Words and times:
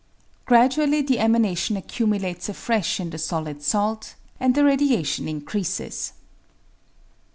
Gradually 0.47 1.03
the 1.03 1.19
emanation 1.19 1.77
accumulates 1.77 2.49
afresh 2.49 2.99
in 2.99 3.11
the 3.11 3.19
solid 3.19 3.61
salt, 3.61 4.15
and 4.39 4.55
the 4.55 4.65
radiation 4.65 5.27
increases. 5.27 6.13